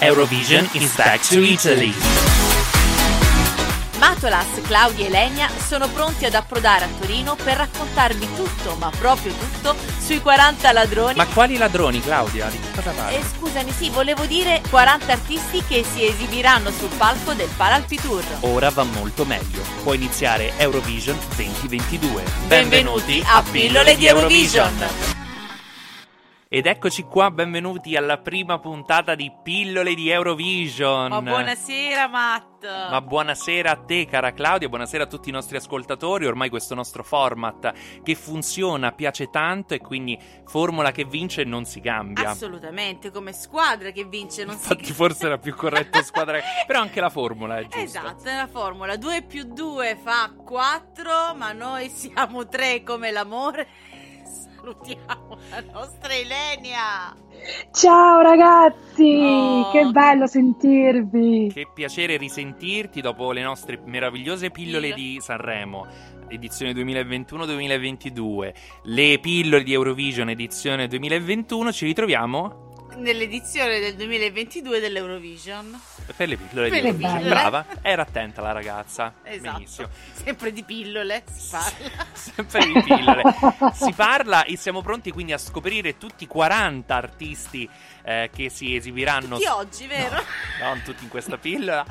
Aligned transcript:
Eurovision 0.00 0.68
is 0.74 0.94
back 0.94 1.26
to 1.26 1.40
Italy. 1.40 1.94
Matolas, 3.98 4.60
Claudia 4.66 5.06
e 5.06 5.08
Lenia 5.08 5.48
sono 5.66 5.88
pronti 5.88 6.26
ad 6.26 6.34
approdare 6.34 6.84
a 6.84 6.88
Torino 7.00 7.34
per 7.42 7.56
raccontarvi 7.56 8.28
tutto, 8.36 8.76
ma 8.78 8.90
proprio 8.90 9.32
tutto, 9.32 9.74
sui 9.98 10.20
40 10.20 10.72
ladroni. 10.72 11.14
Ma 11.14 11.26
quali 11.26 11.56
ladroni, 11.56 12.02
Claudia? 12.02 12.46
Di 12.48 12.60
che 12.60 12.70
cosa 12.74 12.90
parli? 12.90 13.16
Eh, 13.16 13.22
scusami, 13.38 13.72
sì, 13.72 13.88
volevo 13.88 14.26
dire 14.26 14.60
40 14.68 15.12
artisti 15.12 15.62
che 15.66 15.82
si 15.82 16.06
esibiranno 16.06 16.70
sul 16.70 16.90
palco 16.98 17.32
del 17.32 17.48
Paralpi 17.56 17.96
Tour. 17.98 18.24
Ora 18.40 18.68
va 18.68 18.82
molto 18.82 19.24
meglio. 19.24 19.62
Può 19.82 19.94
iniziare 19.94 20.52
Eurovision 20.58 21.18
2022. 21.36 22.22
Benvenuti 22.48 23.24
a 23.26 23.42
Pillole 23.50 23.96
di 23.96 24.06
Eurovision. 24.06 25.25
Ed 26.56 26.64
eccoci 26.64 27.02
qua, 27.02 27.30
benvenuti 27.30 27.96
alla 27.96 28.16
prima 28.16 28.58
puntata 28.58 29.14
di 29.14 29.30
Pillole 29.42 29.92
di 29.92 30.08
Eurovision. 30.08 31.10
Ma 31.10 31.20
buonasera, 31.20 32.08
Matt. 32.08 32.64
Ma 32.64 33.02
buonasera 33.02 33.70
a 33.72 33.76
te, 33.76 34.06
cara 34.06 34.32
Claudia, 34.32 34.66
buonasera 34.70 35.04
a 35.04 35.06
tutti 35.06 35.28
i 35.28 35.32
nostri 35.32 35.58
ascoltatori. 35.58 36.24
Ormai 36.24 36.48
questo 36.48 36.74
nostro 36.74 37.04
format 37.04 37.74
che 38.02 38.14
funziona, 38.14 38.92
piace 38.92 39.28
tanto 39.28 39.74
e 39.74 39.80
quindi 39.80 40.18
formula 40.46 40.92
che 40.92 41.04
vince 41.04 41.44
non 41.44 41.66
si 41.66 41.80
cambia. 41.80 42.30
Assolutamente, 42.30 43.10
come 43.10 43.34
squadra 43.34 43.90
che 43.90 44.04
vince 44.04 44.46
non 44.46 44.54
Infatti 44.54 44.86
si 44.86 44.92
forse 44.94 45.26
era 45.26 45.36
più 45.36 45.54
corretto 45.54 46.02
squadra, 46.02 46.40
però 46.66 46.80
anche 46.80 47.02
la 47.02 47.10
formula 47.10 47.58
è 47.58 47.64
giusta. 47.64 47.80
Esatto, 47.80 48.28
è 48.30 48.34
la 48.34 48.48
formula 48.48 48.96
2 48.96 49.24
più 49.24 49.44
2 49.44 49.98
fa 50.02 50.32
4, 50.34 51.34
ma 51.36 51.52
noi 51.52 51.90
siamo 51.90 52.48
3 52.48 52.82
come 52.82 53.10
l'amore. 53.10 53.68
Salutiamo 54.70 55.38
la 55.50 55.62
nostra 55.72 56.12
Elenia. 56.12 57.14
Ciao 57.70 58.20
ragazzi, 58.20 59.16
Oh. 59.16 59.70
che 59.70 59.84
bello 59.92 60.26
sentirvi. 60.26 61.52
Che 61.54 61.68
piacere 61.72 62.16
risentirti 62.16 63.00
dopo 63.00 63.30
le 63.30 63.42
nostre 63.42 63.80
meravigliose 63.84 64.50
pillole 64.50 64.92
Pillole. 64.92 65.00
di 65.00 65.20
Sanremo, 65.20 65.86
edizione 66.26 66.72
2021-2022, 66.72 68.54
le 68.86 69.20
pillole 69.20 69.62
di 69.62 69.72
Eurovision, 69.72 70.30
edizione 70.30 70.88
2021. 70.88 71.70
Ci 71.70 71.86
ritroviamo 71.86 72.64
Nell'edizione 72.96 73.78
del 73.78 73.94
2022 73.94 74.80
dell'Eurovision. 74.80 75.78
Per 76.14 76.28
le 76.28 76.36
pillole 76.36 76.68
Per 76.68 76.76
di 76.78 76.82
le 76.82 76.88
Eurovision. 76.88 77.18
pillole. 77.18 77.34
Brava, 77.34 77.66
era 77.82 78.02
attenta 78.02 78.42
la 78.42 78.52
ragazza. 78.52 79.12
Esatto. 79.22 79.52
Benissimo. 79.56 79.88
Sempre 80.12 80.52
di 80.52 80.62
pillole 80.62 81.24
si 81.32 81.48
parla. 81.50 82.06
Sempre 82.12 82.66
di 82.66 82.82
pillole. 82.82 83.22
si 83.72 83.92
parla 83.92 84.44
e 84.44 84.56
siamo 84.56 84.82
pronti 84.82 85.10
quindi 85.10 85.32
a 85.32 85.38
scoprire 85.38 85.96
tutti 85.98 86.24
i 86.24 86.26
40 86.26 86.94
artisti 86.94 87.68
eh, 88.02 88.30
che 88.34 88.48
si 88.50 88.74
esibiranno. 88.76 89.36
Tutti 89.36 89.48
oggi, 89.48 89.86
vero? 89.86 90.22
non 90.60 90.82
tutti 90.82 91.02
in 91.02 91.10
questa 91.10 91.36
pillola, 91.38 91.84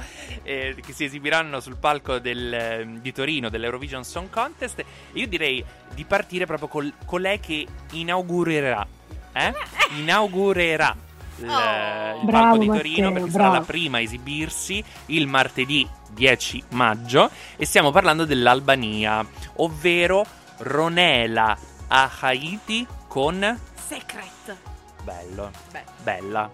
eh, 0.44 0.76
che 0.84 0.94
si 0.94 1.04
esibiranno 1.04 1.60
sul 1.60 1.78
palco 1.78 2.20
del, 2.20 2.54
eh, 2.54 2.88
di 3.02 3.12
Torino 3.12 3.50
dell'Eurovision 3.50 4.04
Song 4.04 4.30
Contest. 4.30 4.84
Io 5.14 5.28
direi 5.28 5.64
di 5.94 6.06
partire 6.06 6.46
proprio 6.46 6.68
col, 6.68 6.94
colei 7.06 7.40
che 7.40 7.66
inaugurerà. 7.92 8.86
Eh? 9.34 9.54
Inaugurerà. 9.98 10.96
Il 11.38 11.46
Oh. 11.46 11.52
palco 11.52 12.26
Bravo, 12.26 12.58
di 12.58 12.66
Torino 12.68 13.08
Matteo, 13.08 13.12
perché 13.14 13.32
sarà 13.32 13.44
bravo. 13.44 13.60
la 13.60 13.66
prima 13.66 13.98
a 13.98 14.02
esibirsi 14.02 14.84
il 15.08 15.28
martedì 15.28 15.88
10 16.12 16.64
maggio 16.70 17.30
e 17.58 17.66
stiamo 17.66 17.92
parlando 17.92 18.26
dell'Albania, 18.26 19.26
ovvero 19.58 20.26
Ronela 20.60 21.58
a 21.88 22.10
Haiti 22.22 22.86
con 23.08 23.60
Secret. 23.88 24.58
bello, 25.04 25.52
Beh, 25.72 25.84
bella. 26.04 26.50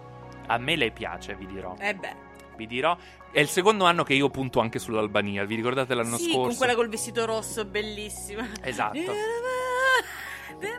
A 0.46 0.58
me 0.58 0.76
lei 0.76 0.90
piace, 0.90 1.34
vi 1.36 1.46
dirò. 1.46 1.76
eh 1.78 1.94
beh. 1.94 2.30
Vi 2.56 2.66
dirò. 2.66 2.96
È 3.30 3.40
il 3.40 3.48
secondo 3.48 3.86
anno 3.86 4.02
che 4.02 4.12
io 4.12 4.28
punto 4.28 4.60
anche 4.60 4.78
sull'Albania. 4.78 5.44
Vi 5.46 5.54
ricordate 5.54 5.94
l'anno 5.94 6.18
sì, 6.18 6.24
scorso? 6.32 6.48
con 6.48 6.56
quella 6.56 6.74
col 6.74 6.88
vestito 6.90 7.24
rosso, 7.24 7.64
bellissima. 7.64 8.46
Esatto. 8.60 8.98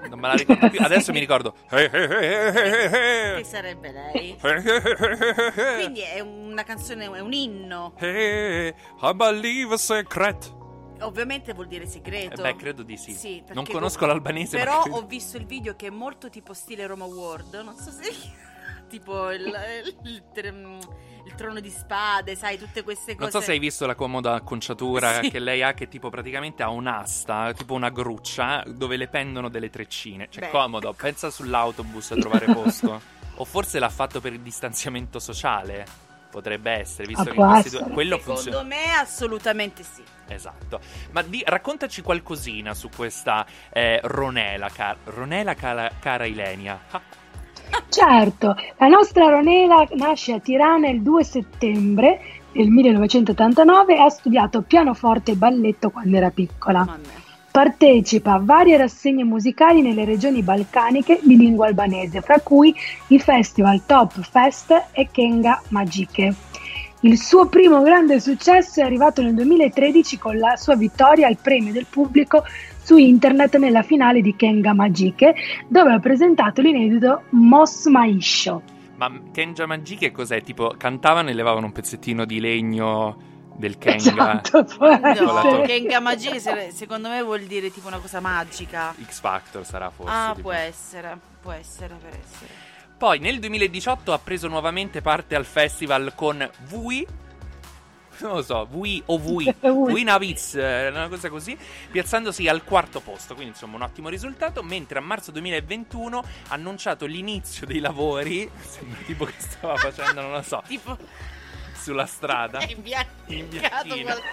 Non 0.10 0.20
me 0.20 0.28
la 0.28 0.34
ricordo 0.36 0.70
più. 0.70 0.80
Adesso 0.82 1.12
mi 1.12 1.20
ricordo. 1.26 1.56
Che 1.70 3.44
sarebbe 3.44 3.92
lei? 3.92 4.38
Quindi 4.40 6.02
è 6.02 6.20
una 6.20 6.64
canzone, 6.64 7.06
è 7.06 7.20
un 7.20 7.34
inno. 7.34 7.94
I 8.00 8.74
believe 9.16 9.74
a 9.74 9.78
secret. 9.78 10.62
Ovviamente 11.02 11.54
vuol 11.54 11.68
dire 11.68 11.84
Eh 11.84 11.88
segreto. 11.88 12.42
beh, 12.42 12.56
credo 12.56 12.84
di 12.84 12.96
sì. 12.96 13.12
Sì, 13.14 13.44
non 13.54 13.66
conosco 13.66 14.06
l'albanese, 14.06 14.58
Però 14.58 14.84
ho 14.90 15.02
visto 15.06 15.36
il 15.38 15.46
video 15.46 15.76
che 15.76 15.88
è 15.88 15.90
molto 15.90 16.30
tipo 16.30 16.54
stile 16.54 16.86
Roma 16.86 17.06
World. 17.06 17.54
Non 17.64 17.76
so 17.76 17.92
se. 17.92 18.10
tipo 18.88 19.32
il, 19.32 19.42
il, 19.46 19.98
il- 20.04 20.24
il 21.26 21.36
trono 21.36 21.60
di 21.60 21.70
spade, 21.70 22.36
sai, 22.36 22.58
tutte 22.58 22.84
queste 22.84 23.12
Non 23.12 23.28
cose. 23.28 23.32
so 23.32 23.42
se 23.42 23.52
hai 23.52 23.60
visto 23.60 23.86
la 23.86 23.96
comoda 23.96 24.34
acconciatura 24.34 25.22
Sì. 25.22 25.30
che 25.30 25.40
lei 25.40 25.64
ha, 25.64 25.74
che 25.74 25.88
tipo 25.88 26.10
praticamente 26.10 26.64
ha 26.64 26.70
un'asta, 26.70 27.54
tipo 27.54 27.74
una 27.74 27.90
gruccia, 27.90 28.64
dove 28.68 28.98
le 28.98 29.08
pendono 29.08 29.50
delle 29.50 29.70
treccine. 29.70 30.28
Cioè, 30.30 30.46
Beh, 30.46 30.50
comodo. 30.50 30.90
ecco. 30.90 31.04
Pensa 31.04 31.30
sull'autobus 31.30 32.12
a 32.12 32.16
trovare 32.18 32.46
posto. 32.54 33.02
o 33.36 33.46
forse 33.46 33.80
l'ha 33.80 33.90
fatto 33.90 34.20
per 34.22 34.34
il 34.34 34.42
distanziamento 34.42 35.20
sociale. 35.20 35.86
Potrebbe 36.30 36.72
essere, 36.72 37.06
visto 37.08 37.22
Ah, 37.22 37.26
che 37.26 37.40
in 37.40 37.46
questi 37.46 37.68
essere. 37.68 37.84
due... 37.84 37.94
Quello 37.94 38.18
Secondo 38.18 38.42
funziona. 38.42 38.68
me 38.68 38.92
assolutamente 38.96 39.84
sì. 39.84 40.04
Esatto. 40.28 40.80
Ma 41.12 41.22
di- 41.22 41.44
raccontaci 41.46 42.02
qualcosina 42.02 42.74
su 42.74 42.90
questa 42.90 43.46
eh, 43.72 44.00
Ronela, 44.04 44.70
car- 44.70 44.98
Ronela 45.06 45.54
cara, 45.54 45.92
cara 46.00 46.26
Ilenia. 46.26 46.80
Certo, 47.94 48.56
la 48.78 48.88
nostra 48.88 49.28
Ronela 49.28 49.88
nasce 49.92 50.34
a 50.34 50.40
Tirana 50.40 50.90
il 50.90 51.04
2 51.04 51.24
settembre 51.24 52.22
del 52.52 52.68
1989 52.70 53.96
e 53.96 54.00
ha 54.00 54.10
studiato 54.10 54.64
pianoforte 54.64 55.34
e 55.34 55.36
balletto 55.36 55.92
quando 55.92 56.18
era 56.18 56.32
piccola. 56.32 56.98
Partecipa 57.52 58.34
a 58.34 58.42
varie 58.42 58.78
rassegne 58.78 59.24
musicali 59.24 59.84
nelle 59.84 60.06
regioni 60.06 60.42
balcaniche 60.42 61.20
di 61.22 61.38
lingua 61.38 61.68
albanese, 61.68 62.22
fra 62.22 62.40
cui 62.40 62.74
i 63.10 63.20
festival 63.20 63.86
Top 63.86 64.20
Fest 64.22 64.86
e 64.92 65.10
Kenga 65.12 65.62
Magiche. 65.68 66.34
Il 67.02 67.20
suo 67.20 67.46
primo 67.46 67.84
grande 67.84 68.20
successo 68.20 68.80
è 68.80 68.84
arrivato 68.84 69.22
nel 69.22 69.36
2013 69.36 70.18
con 70.18 70.40
la 70.40 70.56
sua 70.56 70.76
vittoria 70.76 71.28
al 71.28 71.38
premio 71.40 71.74
del 71.74 71.86
pubblico 71.88 72.44
su 72.84 72.98
internet 72.98 73.58
nella 73.58 73.82
finale 73.84 74.22
di 74.22 74.36
Kenga 74.36 74.74
Magiche, 74.74 75.34
dove 75.68 75.94
ha 75.94 76.00
presentato 76.00 76.62
l'inedito 76.62 77.24
Mos 77.32 77.86
Maisho. 77.86 78.62
Ma 78.96 79.12
Kenja 79.32 79.66
Maggi 79.66 79.96
che 79.96 80.12
cos'è? 80.12 80.42
Tipo, 80.44 80.76
cantavano 80.78 81.30
e 81.30 81.34
levavano 81.34 81.66
un 81.68 81.72
pezzettino 81.72 82.26
di 82.26 82.40
legno 82.40 83.18
del 83.56 83.78
Kenga. 83.78 84.42
Esatto, 84.44 84.66
No. 84.80 85.62
Kenga 85.66 86.00
Magia 86.00 86.38
se- 86.40 86.72
secondo 86.72 87.10
me 87.10 87.22
vuol 87.24 87.42
dire 87.42 87.72
tipo 87.72 87.88
una 87.88 87.98
cosa 88.00 88.20
magica. 88.20 88.94
X 89.04 89.20
Factor 89.20 89.66
sarà 89.66 89.90
forse. 89.90 90.12
Ah, 90.14 90.32
tipo. 90.36 90.42
può 90.50 90.52
essere, 90.52 91.18
può 91.42 91.52
essere 91.52 91.96
per 92.02 92.20
essere. 92.24 92.52
Poi 92.98 93.20
nel 93.20 93.40
2018 93.40 94.14
ha 94.14 94.20
preso 94.20 94.48
nuovamente 94.48 95.02
parte 95.02 95.36
al 95.36 95.46
festival 95.46 96.14
con 96.16 96.48
Vui. 96.68 97.06
Non 98.24 98.36
lo 98.36 98.42
so, 98.42 98.66
Vui 98.66 99.04
o 99.08 99.18
Vui. 99.18 99.54
Vui. 99.60 100.04
Naviz, 100.04 100.56
eh, 100.56 100.88
una 100.88 101.10
cosa 101.10 101.30
così, 101.30 101.58
piazzandosi 101.92 102.48
al 102.48 102.64
quarto 102.64 103.02
posto, 103.02 103.36
quindi 103.36 103.52
insomma 103.52 103.76
un 103.76 103.82
ottimo 103.82 104.08
risultato, 104.08 104.64
mentre 104.64 105.00
a 105.00 105.02
marzo 105.02 105.32
2021 105.32 106.18
ha 106.20 106.24
annunciato 106.48 107.06
l'inizio 107.06 107.66
dei 107.66 107.80
lavori, 107.80 108.50
sembra 108.60 109.00
tipo 109.06 109.26
che 109.26 109.34
stava 109.38 109.76
facendo, 109.76 110.22
non 110.22 110.32
lo 110.32 110.42
so, 110.42 110.64
Tipo 110.68 110.98
sulla 111.76 112.06
strada. 112.06 112.62
In 113.28 113.50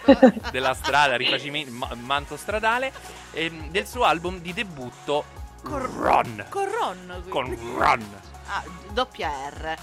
qualcosa. 0.04 0.50
della 0.52 0.74
strada, 0.74 1.16
rifacimento, 1.16 1.72
ma- 1.72 1.92
manto 1.94 2.36
stradale, 2.36 2.92
ehm, 3.32 3.70
del 3.70 3.88
suo 3.88 4.04
album 4.04 4.38
di 4.40 4.52
debutto 4.52 5.24
Con- 5.62 5.86
Run. 5.86 6.46
Con 6.48 6.70
Ron. 6.70 7.24
Con. 7.28 7.56
Run. 7.76 8.20
Ah, 8.46 8.64
doppia 8.92 9.30
R. 9.48 9.76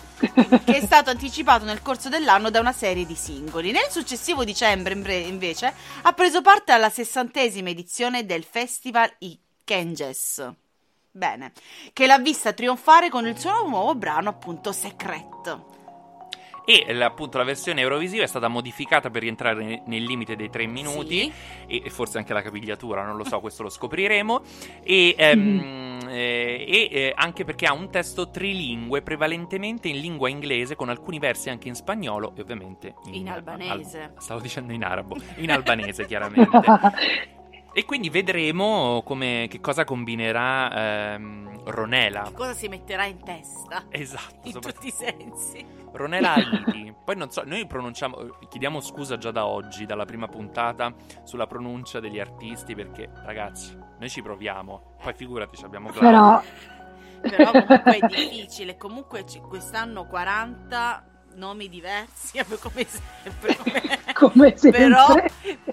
che 0.65 0.77
è 0.77 0.81
stato 0.81 1.09
anticipato 1.09 1.63
nel 1.63 1.81
corso 1.81 2.09
dell'anno 2.09 2.49
da 2.49 2.59
una 2.59 2.73
serie 2.73 3.05
di 3.05 3.15
singoli. 3.15 3.71
Nel 3.71 3.89
successivo 3.89 4.43
dicembre, 4.43 5.15
invece, 5.17 5.73
ha 6.01 6.11
preso 6.13 6.41
parte 6.41 6.71
alla 6.73 6.89
sessantesima 6.89 7.69
edizione 7.69 8.25
del 8.25 8.43
festival 8.43 9.09
I 9.19 9.39
Kenges. 9.63 10.51
Bene. 11.11 11.53
Che 11.93 12.05
l'ha 12.05 12.19
vista 12.19 12.53
trionfare 12.53 13.09
con 13.09 13.25
il 13.25 13.37
suo 13.39 13.67
nuovo 13.67 13.95
brano, 13.95 14.29
appunto, 14.29 14.71
Secret. 14.71 15.76
E 16.69 16.85
appunto 17.01 17.37
la 17.37 17.45
versione 17.45 17.79
Eurovisiva 17.79 18.23
è 18.23 18.27
stata 18.27 18.49
modificata 18.49 19.09
per 19.09 19.21
rientrare 19.21 19.63
ne- 19.63 19.81
nel 19.85 20.03
limite 20.03 20.35
dei 20.35 20.49
tre 20.49 20.65
minuti 20.67 21.31
Sì. 21.65 21.79
e 21.85 21.89
forse 21.89 22.17
anche 22.17 22.33
la 22.33 22.41
capigliatura, 22.41 23.05
non 23.05 23.15
lo 23.15 23.23
so, 23.23 23.39
questo 23.39 23.63
lo 23.63 23.69
scopriremo. 23.69 24.41
E, 24.83 25.15
ehm, 25.17 25.99
eh, 26.09 26.65
e, 26.67 26.89
eh, 26.91 27.13
anche 27.15 27.45
perché 27.45 27.67
ha 27.67 27.73
un 27.73 27.89
testo 27.89 28.29
trilingue, 28.29 29.01
prevalentemente 29.01 29.87
in 29.87 29.97
lingua 30.01 30.27
inglese, 30.27 30.75
con 30.75 30.89
alcuni 30.89 31.19
versi 31.19 31.49
anche 31.49 31.69
in 31.69 31.75
spagnolo 31.75 32.33
e 32.35 32.41
ovviamente 32.41 32.95
In 33.13 33.29
albanese. 33.29 34.01
al- 34.01 34.21
stavo 34.21 34.41
dicendo 34.41 34.73
in 34.73 34.83
arabo, 34.83 35.15
in 35.37 35.49
albanese 35.51 36.05
chiaramente. 36.05 36.49
E 37.77 37.85
quindi 37.85 38.09
vedremo 38.09 39.03
come, 39.05 39.45
che 39.47 39.59
cosa 39.61 39.83
combinerà 39.83 41.13
ehm, 41.13 41.61
Ronela. 41.65 42.31
Cosa 42.33 42.53
si 42.53 42.67
metterà 42.69 43.05
in 43.05 43.23
testa? 43.23 43.83
Esatto, 43.89 44.47
In 44.47 44.53
sopra- 44.53 44.71
tutti 44.71 44.87
i 44.87 44.91
sensi. 44.91 45.63
Ronela 45.91 46.33
Haiti. 46.33 46.91
Poi 47.05 47.15
non 47.15 47.29
so, 47.29 47.43
noi 47.45 47.67
pronunciamo, 47.67 48.39
chiediamo 48.49 48.81
scusa 48.81 49.19
già 49.19 49.29
da 49.29 49.45
oggi, 49.45 49.85
dalla 49.85 50.05
prima 50.05 50.27
puntata, 50.27 50.91
sulla 51.23 51.45
pronuncia 51.45 51.99
degli 51.99 52.19
artisti, 52.19 52.73
perché 52.73 53.11
ragazzi, 53.25 53.77
noi 53.99 54.09
ci 54.09 54.23
proviamo. 54.23 54.95
Poi 54.99 55.13
figurati, 55.13 55.55
ci 55.55 55.63
abbiamo 55.63 55.89
Claudio. 55.91 56.09
Però 56.09 56.41
Però 57.29 57.51
comunque 57.51 57.97
è 57.99 58.07
difficile. 58.07 58.75
Comunque 58.75 59.23
ci- 59.27 59.39
quest'anno 59.39 60.07
40 60.07 61.05
nomi 61.35 61.69
diversi, 61.69 62.39
come 62.59 62.87
sempre. 62.87 63.55
come- 63.55 63.99
come 64.13 64.57
sempre. 64.57 64.81
Però, 64.81 65.05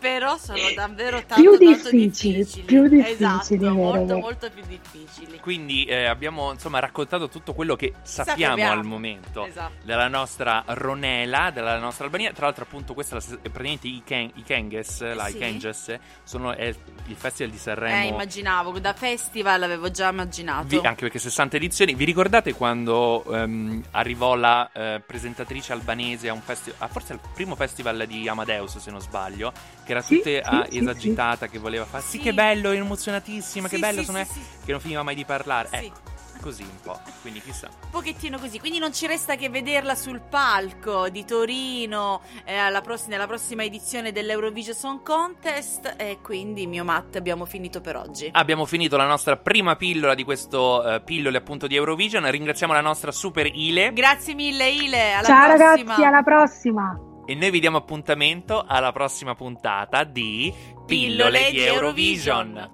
però 0.05 0.37
sono 0.37 0.59
davvero 0.75 1.25
tanto, 1.25 1.41
Più 1.41 1.51
tanto 1.53 1.89
difficili, 1.91 2.37
difficili. 2.37 2.65
più 2.67 2.83
difficili, 2.89 3.11
Esatto, 3.15 3.73
molto, 3.73 4.19
molto 4.19 4.51
più 4.51 4.63
difficili. 4.67 5.41
Quindi 5.41 5.85
eh, 5.85 6.05
abbiamo 6.05 6.53
insomma 6.53 6.79
raccontato 6.79 7.31
tutto 7.31 7.55
quello 7.55 7.75
che 7.75 7.95
sappiamo, 8.03 8.55
Sappiamo. 8.57 8.79
al 8.81 8.85
momento 8.85 9.47
Esatto. 9.47 9.73
della 9.83 10.09
nostra 10.09 10.63
Ronela, 10.67 11.51
della 11.51 11.79
nostra 11.79 12.05
Albania. 12.05 12.33
Tra 12.33 12.45
l'altro, 12.45 12.65
appunto, 12.65 12.93
questa 12.93 13.17
è 13.17 13.19
la, 13.19 13.37
praticamente 13.51 13.89
i, 13.89 14.03
Ken, 14.05 14.31
i 14.35 14.43
Kenges, 14.43 15.15
la, 15.15 15.27
i 15.29 15.33
Sì. 15.33 15.39
Kenges, 15.39 15.99
sono 16.23 16.53
è 16.55 16.75
il 17.07 17.17
festival 17.17 17.53
di 17.53 17.59
Sanremo. 17.59 18.03
Eh, 18.03 18.07
immaginavo, 18.09 18.79
da 18.79 18.93
festival 18.95 19.63
avevo 19.63 19.91
già 19.91 20.09
immaginato. 20.11 20.67
Vi- 20.69 20.87
anche 20.87 21.03
perché 21.03 21.19
60 21.19 21.57
edizioni. 21.57 21.95
Vi 21.95 22.05
ricordate 22.05 22.55
quando 22.55 23.25
ehm, 23.33 23.83
arrivò 23.93 24.35
la 24.35 24.71
eh, 24.73 25.03
presentatrice 25.07 25.73
albanese 25.73 26.29
a 26.29 26.33
un 26.33 26.41
festival, 26.41 26.79
ah, 26.81 26.89
forse 26.89 27.13
al 27.13 27.21
primo 27.35 27.55
festival 27.57 28.05
di 28.07 28.29
Amadeus, 28.29 28.79
se 28.79 28.91
non 28.91 29.01
sbaglio, 29.01 29.53
che 29.85 29.91
era 29.93 30.01
Sì, 30.03 30.17
tutta 30.17 30.29
sì, 30.31 30.37
ah, 30.43 30.67
sì, 30.71 30.79
esagitata, 30.79 31.49
che 31.49 31.59
voleva 31.59 31.85
fare. 31.85 32.03
Sì, 32.03 32.11
Sì. 32.13 32.19
che 32.21 32.33
bello, 32.33 32.71
emozionatissima, 32.71 33.69
che 33.69 33.79
bello, 33.79 34.01
sì, 34.01 34.05
sono 34.07 34.25
sì, 34.25 34.33
sì. 34.33 34.41
che 34.65 34.71
non 34.73 34.81
finiva 34.81 35.03
mai 35.03 35.15
di 35.15 35.25
parlare. 35.25 35.69
Sì. 35.69 35.85
Ecco, 35.87 36.01
così 36.45 36.63
un 36.63 36.81
po'. 36.83 37.01
Quindi 37.23 37.41
chissà. 37.41 37.69
Un 37.85 37.91
pochettino 37.91 38.39
così, 38.39 38.61
quindi 38.61 38.79
non 38.79 38.93
ci 38.93 39.07
resta 39.07 39.35
che 39.35 39.49
vederla 39.49 39.95
sul 39.95 40.21
palco 40.21 41.09
di 41.09 41.25
Torino 41.25 42.21
eh, 42.45 42.55
alla 42.55 42.83
pross- 42.83 43.07
nella 43.07 43.27
prossima 43.27 43.65
edizione 43.65 44.13
dell'Eurovision 44.13 44.75
Song 44.75 45.03
Contest 45.03 45.95
e 45.97 46.19
quindi 46.23 46.67
mio 46.67 46.85
Matt 46.85 47.17
abbiamo 47.17 47.47
finito 47.47 47.81
per 47.81 47.97
oggi. 47.97 48.29
Abbiamo 48.31 48.67
finito 48.67 48.99
la 48.99 49.07
nostra 49.07 49.39
prima 49.39 49.75
pillola 49.77 50.15
di 50.15 50.23
questo 50.25 50.87
eh, 50.87 51.01
pillole 51.01 51.39
appunto 51.39 51.67
di 51.67 51.77
Eurovision. 51.77 52.31
Ringraziamo 52.31 52.75
la 52.75 52.83
nostra 52.83 53.11
super 53.11 53.47
Ile 53.47 53.93
Grazie 53.95 54.35
mille 54.35 54.69
Ile, 54.69 55.13
alla 55.15 55.27
Ciao 55.27 55.57
prossima. 55.57 55.73
ragazzi, 55.73 56.03
alla 56.05 56.23
prossima. 56.23 56.99
e 57.25 57.35
noi 57.35 57.51
vi 57.51 57.61
diamo 57.61 57.79
appuntamento 57.79 58.65
alla 58.69 58.93
prossima 58.93 59.35
puntata 59.35 60.05
di 60.05 60.53
Pillole 60.85 61.51
di 61.51 61.61
Eurovision. 61.61 62.74